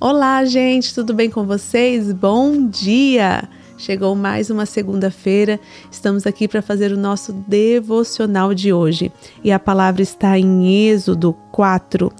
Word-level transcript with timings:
Olá, 0.00 0.44
gente, 0.44 0.94
tudo 0.94 1.12
bem 1.12 1.28
com 1.28 1.44
vocês? 1.44 2.12
Bom 2.12 2.68
dia! 2.68 3.48
Chegou 3.76 4.14
mais 4.14 4.48
uma 4.48 4.64
segunda-feira, 4.64 5.58
estamos 5.90 6.24
aqui 6.24 6.46
para 6.46 6.62
fazer 6.62 6.92
o 6.92 6.96
nosso 6.96 7.32
devocional 7.32 8.54
de 8.54 8.72
hoje 8.72 9.10
e 9.42 9.50
a 9.50 9.58
palavra 9.58 10.00
está 10.00 10.38
em 10.38 10.88
Êxodo 10.88 11.32
4, 11.50 12.12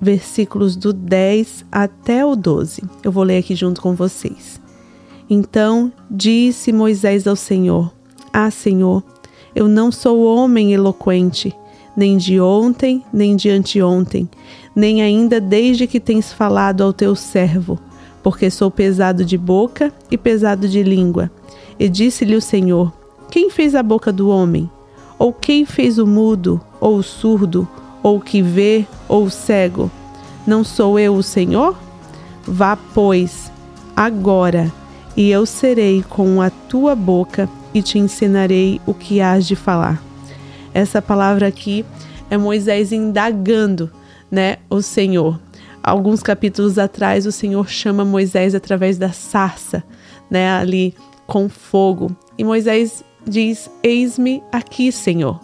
versículos 0.00 0.74
do 0.74 0.92
10 0.92 1.64
até 1.70 2.26
o 2.26 2.34
12. 2.34 2.82
Eu 3.04 3.12
vou 3.12 3.22
ler 3.22 3.38
aqui 3.38 3.54
junto 3.54 3.80
com 3.80 3.94
vocês. 3.94 4.60
Então 5.28 5.92
disse 6.10 6.72
Moisés 6.72 7.24
ao 7.28 7.36
Senhor: 7.36 7.94
Ah, 8.32 8.50
Senhor, 8.50 9.04
eu 9.54 9.68
não 9.68 9.92
sou 9.92 10.24
homem 10.24 10.72
eloquente, 10.72 11.54
nem 11.96 12.16
de 12.16 12.40
ontem, 12.40 13.02
nem 13.12 13.36
de 13.36 13.50
anteontem 13.50 14.28
nem 14.74 15.02
ainda 15.02 15.40
desde 15.40 15.86
que 15.86 15.98
tens 15.98 16.32
falado 16.32 16.82
ao 16.82 16.92
teu 16.92 17.14
servo, 17.14 17.78
porque 18.22 18.50
sou 18.50 18.70
pesado 18.70 19.24
de 19.24 19.36
boca 19.36 19.92
e 20.10 20.16
pesado 20.16 20.68
de 20.68 20.82
língua. 20.82 21.30
E 21.78 21.88
disse-lhe 21.88 22.36
o 22.36 22.40
Senhor: 22.40 22.92
Quem 23.30 23.50
fez 23.50 23.74
a 23.74 23.82
boca 23.82 24.12
do 24.12 24.28
homem? 24.28 24.70
Ou 25.18 25.32
quem 25.32 25.66
fez 25.66 25.98
o 25.98 26.06
mudo, 26.06 26.60
ou 26.80 26.96
o 26.96 27.02
surdo, 27.02 27.68
ou 28.02 28.16
o 28.16 28.20
que 28.20 28.40
vê, 28.40 28.86
ou 29.06 29.24
o 29.24 29.30
cego? 29.30 29.90
Não 30.46 30.64
sou 30.64 30.98
eu 30.98 31.14
o 31.14 31.22
Senhor? 31.22 31.76
Vá, 32.46 32.76
pois, 32.94 33.52
agora, 33.94 34.72
e 35.14 35.30
eu 35.30 35.44
serei 35.44 36.02
com 36.08 36.40
a 36.40 36.48
tua 36.48 36.94
boca 36.94 37.48
e 37.74 37.82
te 37.82 37.98
ensinarei 37.98 38.80
o 38.86 38.94
que 38.94 39.20
hás 39.20 39.46
de 39.46 39.54
falar. 39.54 40.09
Essa 40.72 41.02
palavra 41.02 41.46
aqui 41.46 41.84
é 42.30 42.36
Moisés 42.36 42.92
indagando 42.92 43.90
né, 44.30 44.58
o 44.68 44.80
Senhor. 44.80 45.38
Alguns 45.82 46.22
capítulos 46.22 46.78
atrás, 46.78 47.26
o 47.26 47.32
Senhor 47.32 47.68
chama 47.68 48.04
Moisés 48.04 48.54
através 48.54 48.98
da 48.98 49.12
sarça, 49.12 49.82
né, 50.30 50.50
ali 50.52 50.94
com 51.26 51.48
fogo. 51.48 52.14
E 52.36 52.44
Moisés 52.44 53.02
diz: 53.26 53.70
Eis-me 53.82 54.42
aqui, 54.52 54.92
Senhor. 54.92 55.40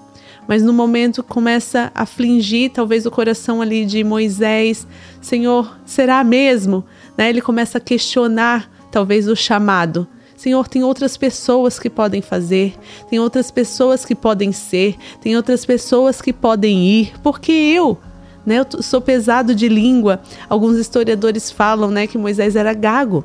Mas 0.47 0.63
no 0.63 0.73
momento 0.73 1.23
começa 1.25 1.91
a 1.95 2.03
afligir 2.03 2.71
talvez 2.71 3.05
o 3.05 3.11
coração 3.11 3.61
ali 3.61 3.85
de 3.85 4.05
Moisés, 4.05 4.87
Senhor, 5.21 5.77
será 5.85 6.23
mesmo? 6.23 6.85
Né? 7.19 7.31
Ele 7.31 7.41
começa 7.41 7.79
a 7.79 7.81
questionar 7.81 8.71
talvez 8.93 9.27
o 9.27 9.35
chamado. 9.35 10.07
Senhor, 10.37 10.69
tem 10.69 10.85
outras 10.85 11.17
pessoas 11.17 11.79
que 11.79 11.89
podem 11.89 12.21
fazer, 12.21 12.75
tem 13.09 13.19
outras 13.19 13.51
pessoas 13.51 14.05
que 14.05 14.15
podem 14.15 14.53
ser, 14.53 14.97
tem 15.21 15.37
outras 15.37 15.65
pessoas 15.65 16.21
que 16.21 16.33
podem 16.33 16.85
ir, 16.85 17.15
porque 17.23 17.53
eu? 17.53 17.99
né? 18.47 18.65
Eu 18.73 18.83
sou 18.83 19.01
pesado 19.01 19.55
de 19.55 19.69
língua. 19.69 20.21
Alguns 20.49 20.77
historiadores 20.77 21.51
falam, 21.51 21.91
né, 21.91 22.07
que 22.07 22.17
Moisés 22.17 22.55
era 22.55 22.73
gago. 22.73 23.25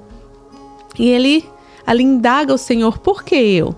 E 0.97 1.07
ele 1.07 1.45
ali 1.85 2.03
indaga 2.03 2.53
o 2.53 2.57
Senhor, 2.57 2.97
por 2.97 3.23
que 3.23 3.35
eu? 3.35 3.75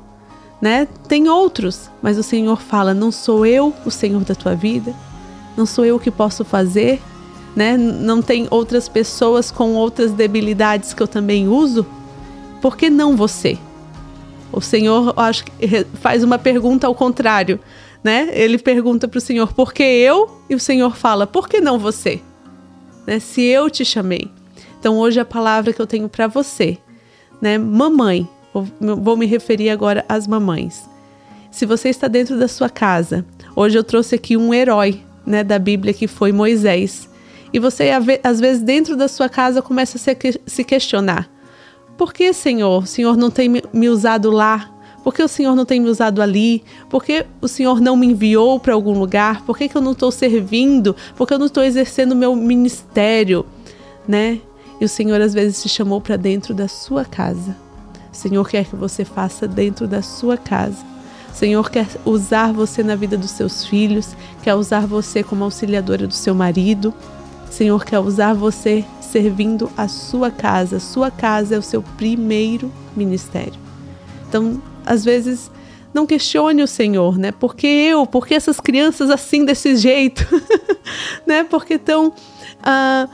Né? 0.61 0.87
Tem 1.09 1.27
outros, 1.27 1.89
mas 2.01 2.17
o 2.17 2.23
Senhor 2.23 2.61
fala: 2.61 2.93
não 2.93 3.11
sou 3.11 3.45
eu 3.45 3.73
o 3.85 3.91
Senhor 3.91 4.23
da 4.23 4.33
tua 4.33 4.55
vida? 4.55 4.95
Não 5.57 5.65
sou 5.65 5.83
eu 5.83 5.99
que 5.99 6.09
posso 6.09 6.45
fazer? 6.45 7.01
Né? 7.53 7.77
Não 7.77 8.21
tem 8.21 8.47
outras 8.49 8.87
pessoas 8.87 9.51
com 9.51 9.73
outras 9.73 10.11
debilidades 10.11 10.93
que 10.93 11.03
eu 11.03 11.07
também 11.07 11.47
uso? 11.47 11.85
Por 12.63 12.75
que 12.75 12.89
não 12.89 13.15
você? 13.15 13.59
O 14.51 14.59
Senhor, 14.59 15.13
acho 15.17 15.45
faz 16.01 16.23
uma 16.23 16.39
pergunta 16.39 16.87
ao 16.87 16.95
contrário 16.95 17.59
né? 18.03 18.29
Ele 18.33 18.57
pergunta 18.57 19.07
para 19.07 19.17
o 19.17 19.21
Senhor, 19.21 19.53
por 19.53 19.73
que 19.73 19.81
eu? 19.81 20.41
E 20.49 20.55
o 20.55 20.59
Senhor 20.59 20.95
fala, 20.95 21.25
por 21.25 21.47
que 21.47 21.61
não 21.61 21.79
você? 21.79 22.19
Né? 23.07 23.19
Se 23.19 23.41
eu 23.41 23.69
te 23.69 23.85
chamei. 23.85 24.29
Então 24.79 24.97
hoje 24.97 25.19
a 25.19 25.25
palavra 25.25 25.71
que 25.71 25.81
eu 25.81 25.87
tenho 25.87 26.09
para 26.09 26.27
você, 26.27 26.77
né? 27.41 27.57
Mamãe, 27.57 28.27
vou 28.79 29.15
me 29.15 29.25
referir 29.25 29.69
agora 29.69 30.03
às 30.09 30.27
mamães. 30.27 30.89
Se 31.49 31.65
você 31.65 31.87
está 31.87 32.09
dentro 32.09 32.37
da 32.37 32.49
sua 32.49 32.69
casa, 32.69 33.25
hoje 33.55 33.77
eu 33.77 33.83
trouxe 33.83 34.15
aqui 34.15 34.35
um 34.35 34.53
herói, 34.53 35.01
né, 35.25 35.43
da 35.43 35.57
Bíblia 35.57 35.93
que 35.93 36.07
foi 36.07 36.33
Moisés. 36.33 37.09
E 37.53 37.59
você, 37.59 37.91
às 38.23 38.39
vezes, 38.41 38.61
dentro 38.61 38.97
da 38.97 39.07
sua 39.07 39.29
casa, 39.29 39.61
começa 39.61 39.97
a 39.97 40.15
se 40.45 40.63
questionar: 40.63 41.29
por 42.03 42.11
que, 42.11 42.33
Senhor, 42.33 42.83
o 42.83 42.85
Senhor 42.85 43.15
não 43.15 43.31
tem 43.31 43.47
me 43.71 43.87
usado 43.87 44.29
lá 44.29 44.69
por 45.05 45.13
que 45.13 45.23
o 45.23 45.27
Senhor 45.27 45.55
não 45.55 45.65
tem 45.65 45.79
me 45.79 45.89
usado 45.89 46.21
ali? 46.21 46.63
Por 46.89 47.03
que 47.03 47.25
o 47.41 47.47
Senhor 47.47 47.79
não 47.79 47.95
me 47.95 48.07
enviou 48.07 48.59
para 48.59 48.73
algum 48.73 48.97
lugar? 48.97 49.41
Por 49.45 49.57
que, 49.57 49.69
que 49.69 49.75
eu 49.75 49.81
não 49.81 49.93
estou 49.93 50.11
servindo? 50.11 50.95
Por 51.15 51.27
que 51.27 51.33
eu 51.33 51.39
não 51.39 51.45
estou 51.45 51.63
exercendo 51.63 52.13
o 52.13 52.15
meu 52.15 52.35
ministério? 52.35 53.45
Né? 54.07 54.39
E 54.79 54.85
o 54.85 54.89
Senhor 54.89 55.19
às 55.19 55.33
vezes 55.33 55.61
te 55.61 55.67
chamou 55.69 55.99
para 55.99 56.15
dentro 56.15 56.53
da 56.53 56.69
sua 56.69 57.05
casa. 57.05 57.55
O 58.11 58.15
Senhor 58.15 58.47
quer 58.47 58.65
que 58.65 58.77
você 58.77 59.03
faça 59.03 59.45
dentro 59.45 59.87
da 59.87 60.01
sua 60.01 60.37
casa. 60.37 60.85
O 61.33 61.35
Senhor 61.35 61.69
quer 61.69 61.87
usar 62.05 62.53
você 62.53 62.83
na 62.83 62.95
vida 62.95 63.17
dos 63.17 63.31
seus 63.31 63.65
filhos, 63.65 64.15
quer 64.41 64.55
usar 64.55 64.85
você 64.87 65.21
como 65.21 65.43
auxiliadora 65.43 66.05
do 66.07 66.13
seu 66.13 66.35
marido. 66.35 66.93
O 67.49 67.51
Senhor 67.51 67.83
quer 67.83 67.99
usar 67.99 68.33
você 68.33 68.85
servindo 69.13 69.71
a 69.77 69.87
sua 69.87 70.31
casa. 70.31 70.79
Sua 70.79 71.11
casa 71.11 71.55
é 71.55 71.57
o 71.59 71.61
seu 71.61 71.83
primeiro 71.83 72.71
ministério. 72.95 73.53
Então, 74.27 74.59
às 74.83 75.05
vezes 75.05 75.51
não 75.93 76.07
questione 76.07 76.63
o 76.63 76.67
Senhor, 76.67 77.19
né? 77.19 77.31
Por 77.31 77.55
que 77.55 77.67
eu? 77.67 78.07
Por 78.07 78.25
que 78.25 78.33
essas 78.33 78.59
crianças 78.59 79.11
assim 79.11 79.45
desse 79.45 79.75
jeito? 79.75 80.25
né? 81.27 81.43
Porque 81.43 81.75
estão 81.75 82.11
ah, 82.63 83.07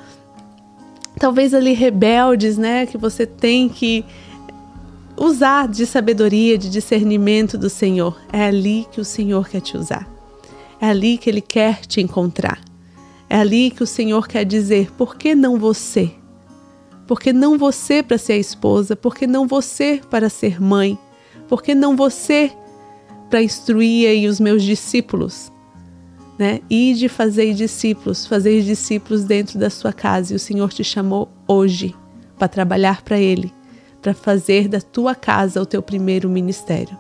talvez 1.20 1.54
ali 1.54 1.74
rebeldes, 1.74 2.58
né? 2.58 2.86
Que 2.86 2.98
você 2.98 3.26
tem 3.26 3.68
que 3.68 4.06
usar 5.18 5.68
de 5.68 5.86
sabedoria, 5.86 6.58
de 6.58 6.70
discernimento 6.70 7.58
do 7.58 7.70
Senhor. 7.70 8.18
É 8.32 8.46
ali 8.46 8.88
que 8.90 9.02
o 9.02 9.06
Senhor 9.06 9.50
quer 9.50 9.60
te 9.60 9.76
usar. 9.76 10.08
É 10.80 10.88
ali 10.88 11.18
que 11.18 11.30
Ele 11.30 11.42
quer 11.42 11.82
te 11.86 12.00
encontrar. 12.00 12.69
É 13.30 13.38
ali 13.38 13.70
que 13.70 13.84
o 13.84 13.88
Senhor 13.88 14.28
quer 14.28 14.44
dizer: 14.44 14.92
por 14.92 15.16
que 15.16 15.36
não 15.36 15.58
você? 15.58 16.12
Por 17.08 17.20
que 17.20 17.32
não 17.32 17.58
você 17.58 18.04
para 18.04 18.18
ser 18.18 18.38
esposa? 18.38 18.96
Por 18.96 19.16
que 19.16 19.26
não 19.26 19.48
você 19.48 20.02
para 20.10 20.30
ser 20.30 20.62
mãe? 20.62 20.98
por 21.50 21.64
que 21.64 21.74
não 21.74 21.98
você 21.98 22.52
para 23.30 23.42
instruir 23.42 24.08
aí 24.08 24.28
os 24.28 24.40
meus 24.40 24.64
discípulos? 24.64 25.52
Né? 26.38 26.62
E 26.70 26.94
de 26.94 27.10
fazer 27.10 27.54
discípulos, 27.54 28.26
fazer 28.26 28.62
discípulos 28.62 29.26
dentro 29.26 29.60
da 29.60 29.70
sua 29.70 29.92
casa. 29.92 30.32
E 30.32 30.36
o 30.36 30.40
Senhor 30.40 30.72
te 30.72 30.84
chamou 30.86 31.28
hoje 31.46 31.94
para 32.38 32.48
trabalhar 32.48 33.02
para 33.02 33.20
Ele, 33.20 33.52
para 34.02 34.14
fazer 34.14 34.70
da 34.70 34.80
tua 34.80 35.14
casa 35.14 35.62
o 35.62 35.66
teu 35.66 35.82
primeiro 35.82 36.30
ministério. 36.30 36.98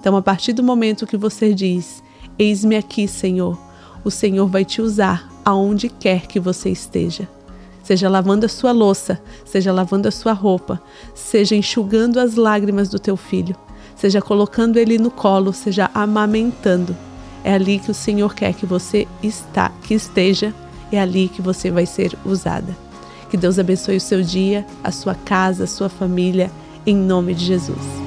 Então, 0.00 0.16
a 0.16 0.22
partir 0.22 0.54
do 0.54 0.62
momento 0.62 1.06
que 1.06 1.18
você 1.18 1.52
diz: 1.52 2.02
Eis-me 2.38 2.76
aqui, 2.76 3.06
Senhor, 3.06 3.60
o 4.02 4.10
Senhor 4.10 4.48
vai 4.48 4.64
te 4.64 4.80
usar 4.80 5.30
aonde 5.44 5.88
quer 5.88 6.26
que 6.26 6.40
você 6.40 6.70
esteja. 6.70 7.28
Seja 7.82 8.08
lavando 8.08 8.46
a 8.46 8.48
sua 8.48 8.72
louça, 8.72 9.20
seja 9.44 9.72
lavando 9.72 10.06
a 10.08 10.12
sua 10.12 10.32
roupa, 10.32 10.80
seja 11.14 11.56
enxugando 11.56 12.20
as 12.20 12.36
lágrimas 12.36 12.88
do 12.88 12.98
teu 12.98 13.16
filho 13.16 13.56
seja 14.02 14.20
colocando 14.20 14.78
ele 14.78 14.98
no 14.98 15.12
colo, 15.12 15.52
seja 15.52 15.88
amamentando. 15.94 16.96
É 17.44 17.54
ali 17.54 17.78
que 17.78 17.92
o 17.92 17.94
Senhor 17.94 18.34
quer 18.34 18.52
que 18.52 18.66
você 18.66 19.06
está, 19.22 19.70
que 19.84 19.94
esteja, 19.94 20.52
é 20.90 21.00
ali 21.00 21.28
que 21.28 21.40
você 21.40 21.70
vai 21.70 21.86
ser 21.86 22.18
usada. 22.24 22.76
Que 23.30 23.36
Deus 23.36 23.60
abençoe 23.60 23.96
o 23.96 24.00
seu 24.00 24.20
dia, 24.20 24.66
a 24.82 24.90
sua 24.90 25.14
casa, 25.14 25.64
a 25.64 25.68
sua 25.68 25.88
família, 25.88 26.50
em 26.84 26.96
nome 26.96 27.32
de 27.32 27.44
Jesus. 27.44 28.01